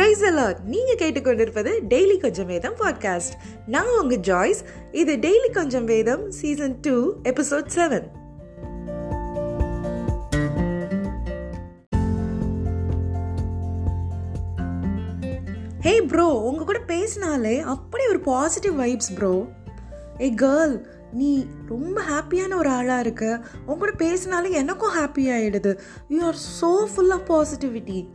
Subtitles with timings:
[0.00, 3.34] Price allot நீங்கள் கேட்டுக்கொண்டிருப்பது daily கொஞ்சம் வேதம் பாட்காஸ்ட்
[3.66, 8.06] நான் உங்கள் ஜாய்ஸ் இது டெய்லி கொஞ்சம் வேதம் season two episode seven
[15.80, 19.46] hey bro உங்க கூட பேசினாலே அப்படி ஒரு பாசிட்டிவ் வைப்ஸ் ப்ரோ
[20.20, 23.44] ஏ கேர்ள் நீ ரொம்ப ஹாப்பியான ஒரு ஆளாக இருக்க.
[23.66, 28.08] உங்க கூட பேசினாலே எனக்கும் ஹாப்பி ஆகிடுது you are so full of positivity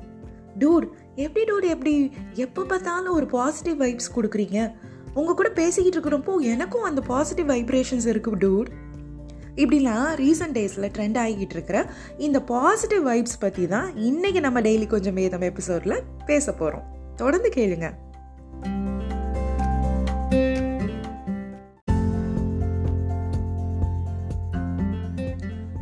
[0.59, 2.11] dude எப்படி டூட் எப்படி?
[2.33, 4.73] எப்போ பார்த்தாலும் ஒரு பாசிட்டிவ் வைப்ஸ் கொடுக்குறீங்க.
[5.13, 8.67] உங்கள் கூட பேசிக்கிட்டு இருக்கிறப்போ எனக்கும் அந்த பாசிட்டிவ் வைப்ரேஷன்ஸ் இருக்குது டூட்.
[9.55, 15.13] இப்படிலாம் ரீசெண்ட் டேஸில் ட்ரெண்ட் ஆகிக்கிட்டு இருக்கிற இந்த பாசிட்டிவ் வைப்ஸ் பற்றி தான் இன்றைக்கி நம்ம டெய்லி கொஞ்சம்
[15.13, 16.83] வேதம் எபிசோடில் பேச போகிறோம்
[17.15, 18.04] தொடர்ந்து கேளுங்கள்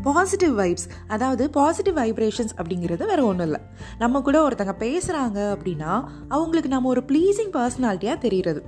[0.03, 3.61] பாசிட்டிவ் வைப்ஸ் அதாவது பாசிட்டிவ் வைப்ரேஷன்ஸ் அப்படிங்கிறது வேற ஒன்றும் இல்லை.
[3.97, 5.91] நம்ம கூட ஒருத்தங்க பேசுகிறாங்க அப்படின்னா
[6.27, 8.63] அவங்களுக்கு நம்ம ஒரு ப்ளீஸிங் பர்சனாலிட்டியாக தெரிகிறது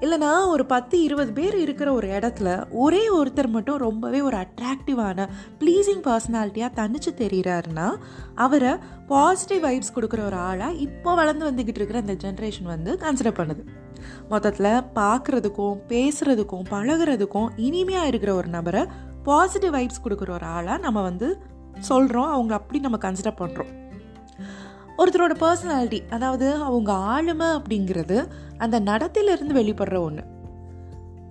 [0.00, 5.26] இல்லைனா ஒரு பத்து இருபது பேர் இருக்கிற ஒரு இடத்துல ஒரே ஒருத்தர் மட்டும் ரொம்பவே ஒரு அட்ராக்டிவான
[5.58, 7.88] ப்ளீஸிங் பர்சனாலிட்டியாக தனிச்சு தெரிகிறாருன்னா
[8.34, 8.72] அவரை
[9.06, 13.64] பாசிட்டிவ் வைப்ஸ் கொடுக்குற ஒரு ஆளாக இப்போ வளர்ந்து வந்துக்கிட்டு இருக்கிற அந்த ஜென்ரேஷன் வந்து கன்சிடர் பண்ணுது.
[14.28, 18.82] மொத்தத்தில் பார்க்குறதுக்கும் பேசுகிறதுக்கும் பழகிறதுக்கும் இனிமையாக இருக்கிற ஒரு நபரை
[19.26, 21.28] பாசிட்டிவ் வைப்ஸ் கொடுக்குற ஒரு ஆளாக நம்ம வந்து
[21.80, 23.72] சொல்கிறோம் அவங்க அப்படி நம்ம கன்சிடர் பண்ணுறோம்
[24.98, 28.18] ஒருத்தரோட பர்சனாலிட்டி அதாவது அவங்க ஆளுமை அப்படிங்கிறது
[28.58, 30.24] அந்த நடத்திலிருந்து வெளிப்படுற ஒன்று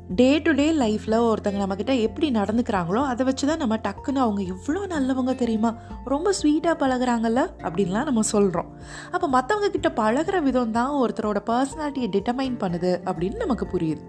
[0.09, 4.81] டே டு டே லைஃப்பில் ஒருத்தங்க நம்மக்கிட்ட எப்படி நடந்துக்கிறாங்களோ அதை வச்சு தான் நம்ம டக்குன்னு அவங்க எவ்வளோ
[4.87, 5.71] நல்லவங்க தெரியுமா?
[6.05, 7.41] ரொம்ப ஸ்வீட்டாக பழகுறாங்கல்ல?
[7.63, 8.69] அப்படின்லாம் நம்ம சொல்கிறோம்
[9.11, 14.03] அப்போ மற்றவங்க கிட்ட பழகிற விதம் தான் ஒருத்தரோட பர்சனாலிட்டியை டிட்டர்மைன் பண்ணுது அப்படின்னு நமக்கு புரியுது.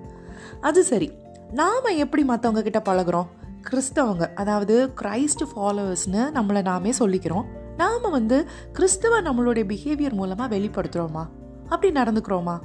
[0.61, 1.09] அது சரி.
[1.51, 3.29] நாம் எப்படி மற்றவங்க கிட்ட பழகிறோம்?
[3.71, 7.47] கிறிஸ்தவங்க அதாவது கிரைஸ்ட் ஃபாலோவர்ஸ்னு நம்மளை நாமே சொல்லிக்கிறோம்.
[7.77, 11.25] நாம் வந்து கிறிஸ்தவ நம்மளுடைய பிஹேவியர் மூலமாக வெளிப்படுத்துகிறோமா
[11.69, 12.57] அப்படி நடந்துக்கிறோமா?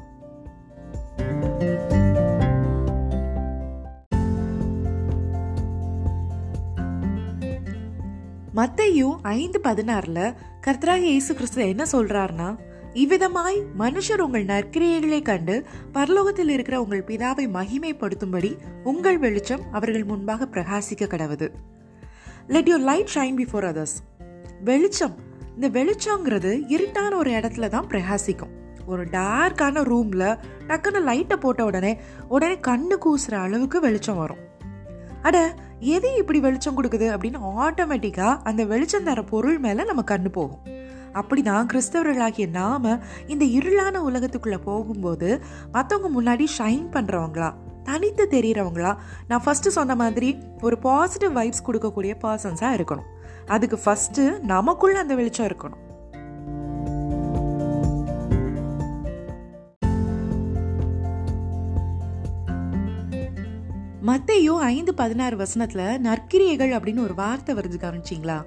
[8.55, 10.35] மத்தையும் ஐந்து பதினாறில்
[10.67, 12.49] கர்த்தராக இயேசு கிறிஸ்து என்ன சொல்கிறாருன்னா
[12.93, 21.07] இவ்விதமாய் மனுஷர் உங்கள் நற்கிரியைகளை கண்டு பரலோகத்தில் இருக்கிற உங்கள் பிதாவை மகிமைப்படுத்தும்படி உங்கள் வெளிச்சம் அவர்கள் முன்பாக பிரகாசிக்க
[21.07, 21.47] கடவுது.
[22.47, 23.95] Let your light shine before others
[24.63, 25.15] வெளிச்சம்
[25.55, 28.51] இந்த வெளிச்சங்கிறது இருட்டான ஒரு இடத்துல தான் பிரகாசிக்கும்.
[28.85, 30.37] ஒரு டார்க்கான ரூம்ல
[30.67, 34.37] டக்குன்னு லைட்டை போட்ட உடனே உடனே கண்ணு கூசுற அளவுக்கு வெளிச்சம் வரும்.
[35.21, 40.79] அட எது இப்படி வெளிச்சம் கொடுக்குது அப்படின்னு ஆட்டோமேட்டிக்காக அந்த வெளிச்சம் தர பொருள் மேலே நம்ம கண்ணு போகும்.
[41.13, 45.41] அப்படிதான் கிறிஸ்தவர்களாகிய நாம இந்த இருளான உலகத்துக்குள்ள போகும்போது
[45.73, 48.95] மற்றவங்க முன்னாடி ஷைன் பண்றவங்களா தனித்து தெரிகிறவங்களா
[49.27, 53.09] நான் ஃபஸ்ட்டு சொன்ன மாதிரி ஒரு பாசிட்டிவ் வைப்ஸ் கொடுக்கக்கூடிய பர்சன்ஸாக இருக்கணும்.
[53.45, 55.89] அதுக்கு ஃபஸ்ட்டு நமக்குள்ள அந்த வெளிச்சம் இருக்கணும்.
[64.05, 68.43] மத்தையோ ஐந்து பதினாறு வசனத்துல நற்கிரியைகள் அப்படின்னு ஒரு வார்த்தை வருது கவனிச்சிங்களா?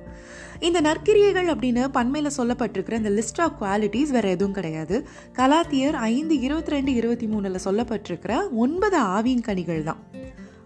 [0.60, 5.09] இந்த நற்கிரியைகள் அப்படின்னு பண்மையில சொல்லப்பட்டிருக்கிற இந்த லிஸ்ட் ஆஃப் குவாலிட்டிஸ் வேற எதுவும் கிடையாது.
[5.32, 10.03] கலாத்தியர் ஐந்து இருபத்தி ரெண்டு இருபத்தி மூணுல சொல்லப்பட்டிருக்கிற ஒன்பது ஆவியின் கனிகள் தான்.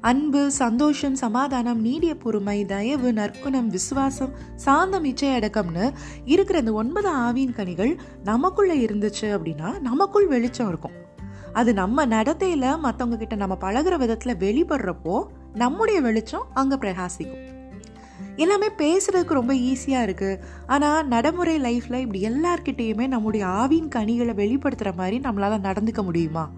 [0.01, 5.93] அன்பு சந்தோஷம் சமாதானம் நீடிய பொறுமை தயவு நற்குணம் விசுவாசம் சாந்தம் இச்சை அடக்கம்னு
[6.25, 11.07] இருக்கிற இந்த ஒன்பது ஆவியின் கனிகள் நமக்குள்ள இருந்துச்சு அப்படின்னா நமக்குள் வெளிச்சம் இருக்கும்.
[11.53, 17.57] அது நம்ம நடத்தையில் மற்றவங்க கிட்ட நம்ம பழகுற விதத்தில் வெளிப்படுறப்போ நம்முடைய வெளிச்சம் அங்கே பிரகாசிக்கும்.
[18.37, 25.19] எல்லாமே பேசுறதுக்கு ரொம்ப ஈஸியாக இருக்குது ஆனால் நடைமுறை லைஃப்பில் இப்படி எல்லார்கிட்டேயுமே நம்முடைய ஆவின் கனிகளை வெளிப்படுத்துகிற மாதிரி
[25.19, 26.49] நம்மளால் நடந்துக்க முடியுமா?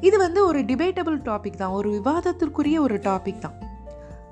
[0.00, 1.70] இது வந்து ஒரு டிபேட்டபிள் டாபிக் தான்.
[1.70, 3.54] ஒரு விவாதத்திற்குரிய ஒரு டாபிக் தான்.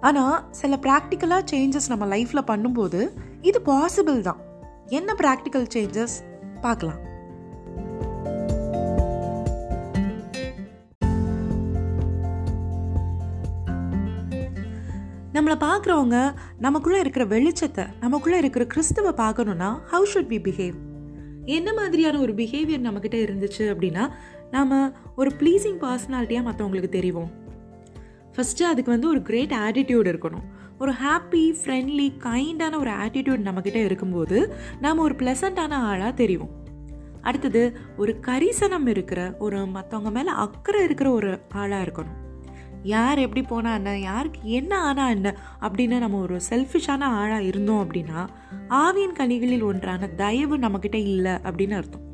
[0.01, 4.37] ஆனால் சில ப்ராக்டிக்கலாக சேஞ்சஸ் நம்ம லைஃப்பில் பண்ணும்போது இது பாசிபிள் தான்.
[4.89, 6.17] என்ன ப்ராக்டிக்கல் சேஞ்சஸ்
[6.61, 7.06] பார்க்கலாம்.
[15.37, 20.77] நம்மளை பார்க்குறவங்க நமக்குள்ளே இருக்கிற வெளிச்சத்தை நமக்குள்ளே இருக்கிற கிறிஸ்துவை பார்க்கணுன்னா ஹவு ஷுட் வி பிஹேவ்
[21.45, 24.10] என்ன மாதிரியான ஒரு பிஹேவியர் நம்மக்கிட்ட இருந்துச்சு அப்படின்னா
[24.51, 27.31] நாம் ஒரு ப்ளீஸிங் பர்சனாலிட்டியாக மற்றவங்களுக்கு தெரிவோம்.
[28.34, 30.47] ஃபஸ்ட்டு அதுக்கு வந்து ஒரு கிரேட் ஆட்டிடியூட் இருக்கணும்.
[30.78, 36.49] ஒரு ஹாப்பி ஃப்ரெண்ட்லி கைண்டான ஒரு ஆட்டிடியூட் நம்மக்கிட்ட இருக்கும்போது நாம் ஒரு ப்ளசண்ட்டான ஆளாக தெரியும்
[37.22, 42.19] அடுத்தது ஒரு கரிசனம் இருக்கிற ஒரு மற்றவங்க மேலே அக்கறை இருக்கிற ஒரு ஆளாக இருக்கணும்.
[42.86, 43.98] யார் எப்படி போனால் என்ன?
[43.98, 45.34] யாருக்கு என்ன ஆனால் என்ன?
[45.60, 48.21] அப்படின்னு நம்ம ஒரு செல்ஃபிஷான ஆளாக இருந்தோம் அப்படின்னா
[48.68, 52.04] ஆவியின் கனிகளில் ஒன்றான தயவு நம்மக்கிட்ட இல்லை அப்படின்னு அர்த்தம்.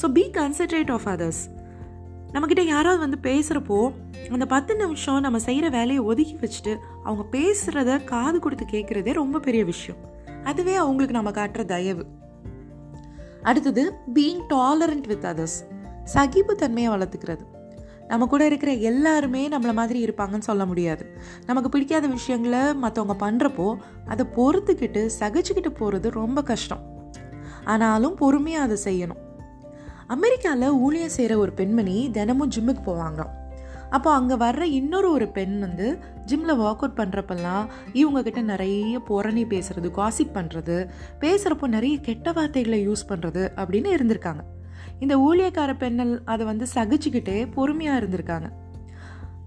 [0.00, 1.42] So be concentrate of others
[2.32, 3.78] நம்மக்கிட்ட யாராவது வந்து பேசுகிறப்போ
[4.30, 9.64] அந்த பத்து நிமிஷம் நம்ம செய்கிற வேலையை ஒதுக்கி வச்சுட்டு அவங்க பேசுகிறத காது கொடுத்து கேட்குறதே ரொம்ப பெரிய
[9.64, 10.00] விஷயம்.
[10.44, 12.04] அதுவே அவங்களுக்கு நம்ம காட்டுற தயவு.
[13.42, 13.82] அடுத்தது
[14.14, 15.58] பீயிங் டாலரண்ட் வித் அதர்ஸ்
[16.14, 17.44] சகிப்புத்தன்மையை வளர்த்துக்கிறது.
[18.10, 21.04] நம்ம கூட இருக்கிற எல்லாருமே நம்மளை மாதிரி இருப்பாங்கன்னு சொல்ல முடியாது.
[21.48, 23.68] நமக்கு பிடிக்காத விஷயங்களை மற்றவங்க பண்ணுறப்போ
[24.12, 26.84] அதை பொறுத்துக்கிட்டு சகிச்சுக்கிட்டு போகிறது ரொம்ப கஷ்டம்.
[27.64, 29.20] ஆனாலும் பொறுமையாக அதை செய்யணும்.
[30.14, 33.34] அமெரிக்காவில் ஊழியம் செய்கிற ஒரு பெண்மணி தினமும் ஜிம்முக்கு போவாங்களாம்.
[33.96, 35.86] அப்போ அங்கே வர்ற இன்னொரு ஒரு பெண் வந்து
[36.30, 37.64] ஜிம்மில் ஒர்க் அவுட் பண்ணுறப்பெல்லாம்
[38.00, 40.76] இவங்கக்கிட்ட நிறைய புறணி பேசுறது காசிப் பண்ணுறது
[41.22, 44.42] பேசுகிறப்போ நிறைய கெட்ட வார்த்தைகளை யூஸ் பண்ணுறது அப்படின்னு இருந்திருக்காங்க.
[44.98, 48.48] இந்த ஊழியக்கார பெண்ணல் அதை வந்து சகிச்சுக்கிட்டே பொறுமையாக இருந்திருக்காங்க.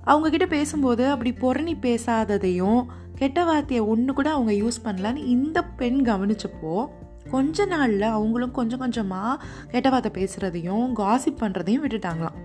[0.06, 2.82] அவங்கக்கிட்ட பேசும்போது அப்படி புறணி பேசாததையும்
[3.16, 6.86] கெட்ட வார்த்தையை ஒன்று கூட அவங்க யூஸ் பண்ணலான்னு இந்த பெண் கவனிச்சப்போ
[7.32, 12.40] கொஞ்ச நாளில் அவங்களும் கொஞ்சம் கொஞ்சமாக கெட்ட வார்த்தை பேசுகிறதையும் காசிப் பண்ணுறதையும் விட்டுட்டாங்களாம்.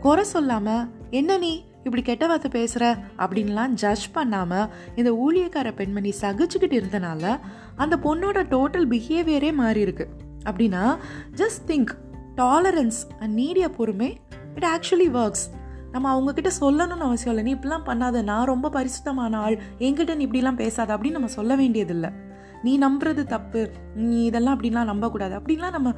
[0.00, 6.76] குறை சொல்லாமல் என்ன நீ இப்படி கெட்ட வார்த்தை பேசுகிற அப்படின்லாம் ஜட்ஜ் பண்ணாமல் இந்த ஊழியக்கார பெண்மணி சகிச்சுக்கிட்டு
[6.80, 7.40] இருந்தனால
[7.76, 10.96] அந்த பொண்ணோட டோட்டல் பிஹேவியரே மாறி இருக்குது அப்படின்னா
[11.36, 11.88] ஜஸ்ட் திங்க்
[12.36, 14.20] டாலரன்ஸ் அண்ட் நீடிய பொறுமை
[14.54, 15.54] இட் ஆக்சுவலி ஒர்க்ஸ்
[15.92, 17.54] நம்ம அவங்கக்கிட்ட சொல்லணும்னு அவசியம் இல்லை.
[17.54, 18.22] நீ இப்படிலாம் பண்ணாத.
[18.22, 19.60] நான் ரொம்ப பரிசுத்தமான ஆள்.
[19.78, 22.10] என்கிட்ட நீ இப்படிலாம் பேசாத அப்படின்னு நம்ம சொல்ல வேண்டியதில்லை.
[22.62, 23.70] நீ நம்புறது தப்பு.
[23.94, 25.38] நீ இதெல்லாம் அப்படின்லாம் நம்பக்கூடாது.
[25.38, 25.92] அப்படின்லாம் நம்ம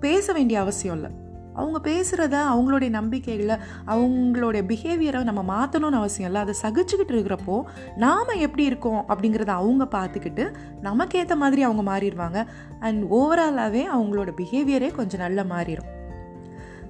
[0.00, 1.10] பேச வேண்டிய அவசியம் இல்லை.
[1.54, 3.56] அவங்க பேசுகிறத அவங்களுடைய நம்பிக்கைகளை
[3.86, 6.42] அவங்களுடைய பிஹேவியரை நம்ம மாற்றணும்னு அவசியம் இல்லை.
[6.44, 7.56] அதை சகிச்சுக்கிட்டு இருக்கிறப்போ
[7.96, 10.46] நாம் எப்படி இருக்கோம் அப்படிங்கிறத அவங்க பார்த்துக்கிட்டு
[10.82, 12.40] நமக்கேற்ற மாதிரி அவங்க மாறிடுவாங்க.
[12.80, 15.90] அண்ட் ஓவராலாகவே அவங்களோட பிஹேவியரே கொஞ்சம் நல்லா மாறிடும்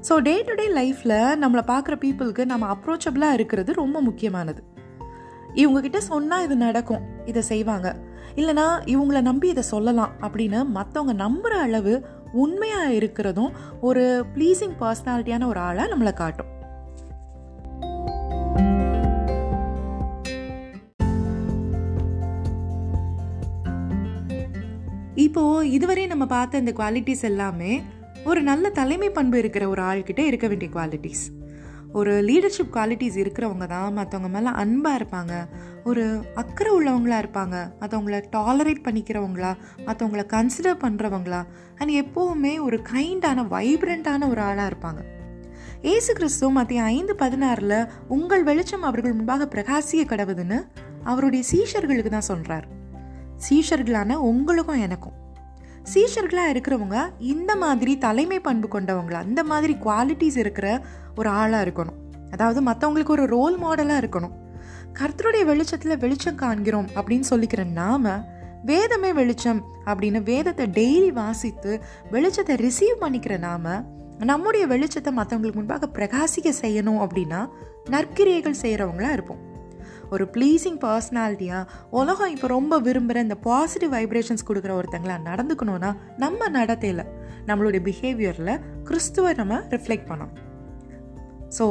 [0.08, 4.62] ஸோ டே டு டே லைஃப்பில் நம்மளை பார்க்குற பீப்புளுக்கு நம்ம அப்ரோச்சபிளாக இருக்கிறது ரொம்ப முக்கியமானது.
[5.54, 7.88] இவங்கக்கிட்ட சொன்னால் இது நடக்கும் இதை செய்வாங்க.
[8.36, 11.94] இல்லைனா இவங்கள நம்பி இதை சொல்லலாம் அப்படின்னு மற்றவங்க நம்புகிற அளவு
[12.34, 16.50] உண்மையாக இருக்கிறதும் ஒரு ப்ளீஸிங் பர்சனாலிட்டியான ஒரு ஆளாக நம்மளை காட்டும்.
[25.14, 27.82] இப்போ இதுவரை நம்ம பார்த்த இந்த குவாலிட்டிஸ் எல்லாமே
[28.24, 31.24] ஒரு நல்ல தலைமை பண்பு இருக்கிற ஒரு ஆள்கிட்ட இருக்க வேண்டிய குவாலிட்டிஸ்
[31.94, 35.32] ஒரு லீடர்ஷிப் குவாலிட்டிஸ் இருக்கிறவங்க தான் மற்றவங்க மேலே அன்பாக இருப்பாங்க.
[35.84, 37.56] ஒரு அக்கறை உள்ளவங்களா இருப்பாங்க.
[37.80, 39.52] மற்றவங்கள டாலரேட் பண்ணிக்கிறவங்களா
[39.86, 41.40] மற்றவங்கள கன்சிடர் பண்ணுறவங்களா
[41.76, 45.02] அண்ட் எப்போவுமே ஒரு கைண்டான வைப்ரண்ட்டான ஒரு ஆளாக இருப்பாங்க.
[45.82, 50.60] ஏசு கிறிஸ்து மத்திய ஐந்து பதினாறில் உங்கள் வெளிச்சம் அவர்கள் முன்பாக பிரகாசிய கடவுதுன்னு
[51.04, 52.66] அவருடைய சீஷர்களுக்கு தான் சொல்கிறார்
[53.48, 55.22] சீஷர்களான உங்களுக்கும் எனக்கும்.
[55.92, 60.84] சீஷர்களாக இருக்கிறவங்க இந்த மாதிரி தலைமை பண்பு கொண்டவங்கள அந்த மாதிரி குவாலிட்டிஸ் இருக்கிற
[61.16, 61.98] ஒரு ஆளாக இருக்கணும்.
[62.30, 64.32] அதாவது மற்றவங்களுக்கு ஒரு ரோல் மாடலாக இருக்கணும்.
[64.92, 68.24] கர்த்தருடைய வெளிச்சத்தில் வெளிச்சம் காண்கிறோம் அப்படின்னு சொல்லிக்கிற நாம
[68.64, 71.82] வேதமே வெளிச்சம் அப்படின்னு வேதத்தை டெய்லி வாசித்து
[72.12, 73.84] வெளிச்சத்தை ரிசீவ் பண்ணிக்கிற நாம
[74.18, 77.48] நம்முடைய வெளிச்சத்தை மற்றவங்களுக்கு முன்பாக பிரகாசிக்க செய்யணும் அப்படின்னா
[77.90, 79.53] நற்கிரியைகள் செய்கிறவங்களா இருப்போம்.
[80.10, 87.04] ஒரு ப்ளீஸிங் பர்சனாலிட்டியாக உலகம் இப்போ ரொம்ப விரும்புகிற இந்த பாசிட்டிவ் வைப்ரேஷன்ஸ் கொடுக்குற ஒருத்தங்களா நடந்துக்கணும்னா நம்ம நடத்தையில்
[87.46, 90.32] நம்மளுடைய பிஹேவியரில் கிறிஸ்துவை நம்ம ரிஃப்ளெக்ட் பண்ணோம்
[91.58, 91.66] ஸோ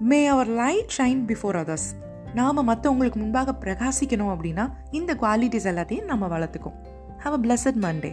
[0.00, 1.88] மே அவர் லைட் ஷைன் பிஃபோர் அதர்ஸ்
[2.34, 6.78] நாம் மற்றவங்களுக்கு முன்பாக பிரகாசிக்கணும் அப்படின்னா இந்த குவாலிட்டிஸ் எல்லாத்தையும் நம்ம வளர்த்துக்கும்.
[7.24, 8.12] Have a blessed Monday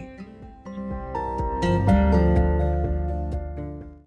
[1.64, 2.01] thank you